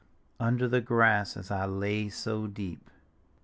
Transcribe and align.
Under 0.39 0.67
the 0.67 0.81
grass 0.81 1.37
as 1.37 1.51
I 1.51 1.67
lay 1.67 2.09
so 2.09 2.47
deep. 2.47 2.89